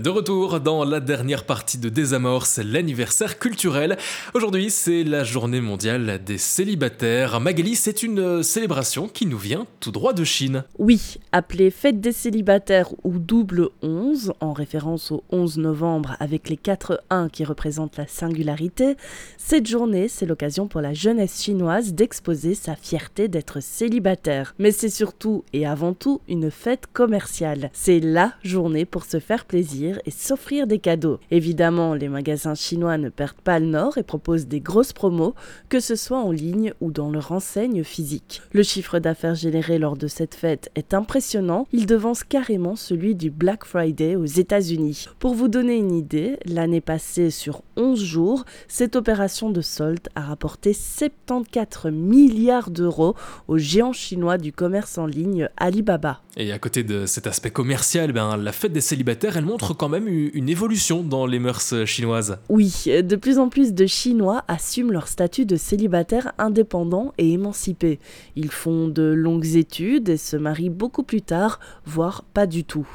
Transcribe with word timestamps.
De 0.00 0.10
retour 0.10 0.58
dans 0.58 0.82
la 0.82 0.98
dernière 0.98 1.44
partie 1.44 1.78
de 1.78 1.88
Désamorce, 1.88 2.58
l'anniversaire 2.58 3.38
culturel. 3.38 3.96
Aujourd'hui, 4.34 4.68
c'est 4.68 5.04
la 5.04 5.22
journée 5.22 5.60
mondiale 5.60 6.20
des 6.26 6.36
célibataires. 6.36 7.38
Magali, 7.38 7.76
c'est 7.76 8.02
une 8.02 8.42
célébration 8.42 9.06
qui 9.06 9.24
nous 9.24 9.38
vient 9.38 9.68
tout 9.78 9.92
droit 9.92 10.12
de 10.12 10.24
Chine. 10.24 10.64
Oui, 10.80 11.18
appelée 11.30 11.70
Fête 11.70 12.00
des 12.00 12.10
célibataires 12.10 12.88
ou 13.04 13.20
double 13.20 13.68
11, 13.82 14.32
en 14.40 14.52
référence 14.52 15.12
au 15.12 15.22
11 15.30 15.58
novembre 15.58 16.16
avec 16.18 16.48
les 16.48 16.56
4 16.56 17.00
1 17.10 17.28
qui 17.28 17.44
représentent 17.44 17.96
la 17.96 18.08
singularité, 18.08 18.96
cette 19.38 19.68
journée, 19.68 20.08
c'est 20.08 20.26
l'occasion 20.26 20.66
pour 20.66 20.80
la 20.80 20.92
jeunesse 20.92 21.40
chinoise 21.40 21.94
d'exposer 21.94 22.56
sa 22.56 22.74
fierté 22.74 23.28
d'être 23.28 23.60
célibataire. 23.60 24.56
Mais 24.58 24.72
c'est 24.72 24.88
surtout 24.88 25.44
et 25.52 25.66
avant 25.66 25.92
tout 25.94 26.20
une 26.26 26.50
fête 26.50 26.88
commerciale. 26.92 27.70
C'est 27.72 28.00
la 28.00 28.32
journée 28.42 28.86
pour 28.86 29.04
se 29.04 29.20
faire 29.20 29.44
plaisir 29.44 29.83
et 30.04 30.10
s'offrir 30.10 30.66
des 30.66 30.78
cadeaux. 30.78 31.18
Évidemment, 31.30 31.94
les 31.94 32.08
magasins 32.08 32.54
chinois 32.54 32.98
ne 32.98 33.08
perdent 33.08 33.40
pas 33.42 33.58
le 33.58 33.66
nord 33.66 33.98
et 33.98 34.02
proposent 34.02 34.46
des 34.46 34.60
grosses 34.60 34.92
promos, 34.92 35.34
que 35.68 35.80
ce 35.80 35.96
soit 35.96 36.18
en 36.18 36.30
ligne 36.30 36.72
ou 36.80 36.90
dans 36.90 37.10
leur 37.10 37.32
enseigne 37.32 37.84
physique. 37.84 38.42
Le 38.52 38.62
chiffre 38.62 38.98
d'affaires 38.98 39.34
généré 39.34 39.78
lors 39.78 39.96
de 39.96 40.06
cette 40.06 40.34
fête 40.34 40.70
est 40.74 40.94
impressionnant, 40.94 41.66
il 41.72 41.86
devance 41.86 42.24
carrément 42.24 42.76
celui 42.76 43.14
du 43.14 43.30
Black 43.30 43.64
Friday 43.64 44.16
aux 44.16 44.24
États-Unis. 44.24 45.06
Pour 45.18 45.34
vous 45.34 45.48
donner 45.48 45.76
une 45.76 45.94
idée, 45.94 46.38
l'année 46.44 46.80
passée 46.80 47.30
sur 47.30 47.62
11 47.76 48.02
jours, 48.02 48.44
cette 48.68 48.96
opération 48.96 49.50
de 49.50 49.60
solde 49.60 50.08
a 50.14 50.22
rapporté 50.22 50.72
74 50.72 51.92
milliards 51.92 52.70
d'euros 52.70 53.14
aux 53.48 53.58
géants 53.58 53.92
chinois 53.92 54.38
du 54.38 54.52
commerce 54.52 54.98
en 54.98 55.06
ligne 55.06 55.48
Alibaba. 55.56 56.20
Et 56.36 56.52
à 56.52 56.58
côté 56.58 56.82
de 56.82 57.06
cet 57.06 57.26
aspect 57.26 57.50
commercial, 57.50 58.12
ben, 58.12 58.36
la 58.36 58.52
fête 58.52 58.72
des 58.72 58.80
célibataires, 58.80 59.36
elle 59.36 59.44
montre 59.44 59.73
quand 59.74 59.88
même 59.88 60.08
une 60.08 60.48
évolution 60.48 61.02
dans 61.02 61.26
les 61.26 61.38
mœurs 61.38 61.86
chinoises. 61.86 62.38
Oui, 62.48 62.84
de 62.86 63.16
plus 63.16 63.38
en 63.38 63.48
plus 63.48 63.72
de 63.72 63.86
Chinois 63.86 64.44
assument 64.48 64.92
leur 64.92 65.08
statut 65.08 65.46
de 65.46 65.56
célibataire 65.56 66.32
indépendant 66.38 67.12
et 67.18 67.32
émancipé. 67.32 67.98
Ils 68.36 68.50
font 68.50 68.88
de 68.88 69.02
longues 69.02 69.56
études 69.56 70.08
et 70.08 70.16
se 70.16 70.36
marient 70.36 70.70
beaucoup 70.70 71.02
plus 71.02 71.22
tard, 71.22 71.60
voire 71.84 72.24
pas 72.34 72.46
du 72.46 72.64
tout. 72.64 72.88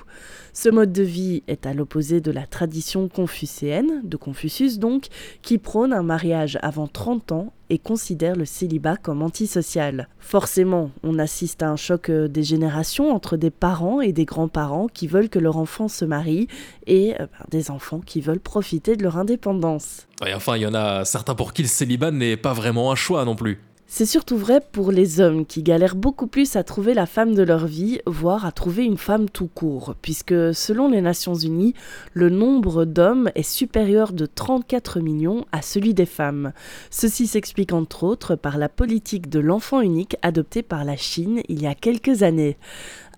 Ce 0.62 0.68
mode 0.68 0.92
de 0.92 1.04
vie 1.04 1.42
est 1.48 1.66
à 1.66 1.74
l'opposé 1.74 2.20
de 2.20 2.32
la 2.32 2.46
tradition 2.46 3.08
confucéenne, 3.08 4.02
de 4.04 4.18
Confucius 4.18 4.78
donc, 4.78 5.06
qui 5.42 5.58
prône 5.58 5.94
un 5.94 6.04
mariage 6.04 6.60
avant 6.62 6.86
30 6.86 7.32
ans 7.32 7.54
et 7.70 7.78
considère 7.78 8.36
le 8.36 8.44
célibat 8.44 8.98
comme 8.98 9.22
antisocial. 9.22 10.10
Forcément, 10.20 10.92
on 11.02 11.18
assiste 11.18 11.64
à 11.64 11.70
un 11.70 11.78
choc 11.78 12.10
euh, 12.10 12.28
des 12.28 12.44
générations 12.44 13.10
entre 13.14 13.38
des 13.38 13.52
parents 13.52 14.02
et 14.02 14.12
des 14.12 14.26
grands-parents 14.26 14.88
qui 14.94 15.08
veulent 15.08 15.30
que 15.30 15.40
leur 15.40 15.56
enfant 15.56 15.88
se 15.88 16.04
marie 16.04 16.50
et 16.88 17.14
euh, 17.14 17.20
ben, 17.20 17.46
des 17.50 17.72
enfants 17.72 18.02
qui 18.06 18.20
veulent 18.20 18.42
profiter 18.42 18.98
de 18.98 19.04
leur 19.04 19.16
indépendance. 19.16 20.08
Et 20.28 20.34
enfin, 20.34 20.58
il 20.58 20.64
y 20.64 20.68
en 20.68 20.74
a 20.74 21.06
certains 21.06 21.36
pour 21.36 21.54
qui 21.54 21.62
le 21.62 21.70
célibat 21.70 22.12
n'est 22.12 22.36
pas 22.36 22.52
vraiment 22.52 22.92
un 22.92 22.96
choix 22.96 23.24
non 23.24 23.38
plus. 23.38 23.62
C'est 23.92 24.06
surtout 24.06 24.38
vrai 24.38 24.62
pour 24.72 24.92
les 24.92 25.20
hommes 25.20 25.48
qui 25.48 25.64
galèrent 25.64 25.96
beaucoup 25.96 26.28
plus 26.28 26.56
à 26.56 26.64
trouver 26.64 26.94
la 26.94 27.08
femme 27.08 27.34
de 27.34 27.42
leur 27.42 27.66
vie, 27.66 28.00
voire 28.06 28.46
à 28.46 28.52
trouver 28.52 28.86
une 28.86 29.00
femme 29.00 29.28
tout 29.28 29.48
court, 29.48 29.96
puisque 30.04 30.54
selon 30.54 30.90
les 30.90 31.02
Nations 31.02 31.34
Unies, 31.34 31.74
le 32.14 32.30
nombre 32.30 32.86
d'hommes 32.86 33.32
est 33.34 33.42
supérieur 33.42 34.14
de 34.14 34.28
34 34.28 35.00
millions 35.00 35.44
à 35.52 35.64
celui 35.64 35.96
des 35.96 36.06
femmes. 36.06 36.54
Ceci 36.92 37.26
s'explique 37.26 37.74
entre 37.74 38.04
autres 38.04 38.36
par 38.36 38.60
la 38.60 38.70
politique 38.70 39.28
de 39.28 39.40
l'enfant 39.40 39.82
unique 39.82 40.18
adoptée 40.22 40.62
par 40.62 40.86
la 40.86 40.96
Chine 40.96 41.42
il 41.50 41.60
y 41.60 41.66
a 41.66 41.74
quelques 41.74 42.22
années. 42.22 42.58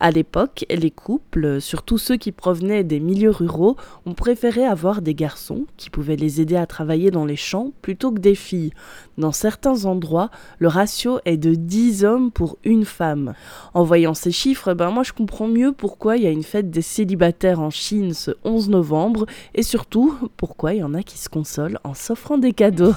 À 0.03 0.09
l'époque, 0.09 0.65
les 0.67 0.89
couples, 0.89 1.61
surtout 1.61 1.99
ceux 1.99 2.17
qui 2.17 2.31
provenaient 2.31 2.83
des 2.83 2.99
milieux 2.99 3.29
ruraux, 3.29 3.75
ont 4.07 4.15
préféré 4.15 4.65
avoir 4.65 5.03
des 5.03 5.13
garçons 5.13 5.67
qui 5.77 5.91
pouvaient 5.91 6.15
les 6.15 6.41
aider 6.41 6.55
à 6.55 6.65
travailler 6.65 7.11
dans 7.11 7.23
les 7.23 7.35
champs 7.35 7.71
plutôt 7.83 8.11
que 8.11 8.19
des 8.19 8.33
filles. 8.33 8.71
Dans 9.19 9.31
certains 9.31 9.85
endroits, 9.85 10.31
le 10.57 10.69
ratio 10.69 11.19
est 11.25 11.37
de 11.37 11.53
10 11.53 12.03
hommes 12.03 12.31
pour 12.31 12.57
une 12.63 12.83
femme. 12.83 13.35
En 13.75 13.83
voyant 13.83 14.15
ces 14.15 14.31
chiffres, 14.31 14.73
ben 14.73 14.89
moi 14.89 15.03
je 15.03 15.13
comprends 15.13 15.47
mieux 15.47 15.71
pourquoi 15.71 16.17
il 16.17 16.23
y 16.23 16.27
a 16.27 16.31
une 16.31 16.41
fête 16.41 16.71
des 16.71 16.81
célibataires 16.81 17.59
en 17.59 17.69
Chine 17.69 18.15
ce 18.15 18.31
11 18.43 18.69
novembre 18.69 19.27
et 19.53 19.61
surtout 19.61 20.15
pourquoi 20.35 20.73
il 20.73 20.79
y 20.79 20.83
en 20.83 20.95
a 20.95 21.03
qui 21.03 21.19
se 21.19 21.29
consolent 21.29 21.77
en 21.83 21.93
s'offrant 21.93 22.39
des 22.39 22.53
cadeaux. 22.53 22.95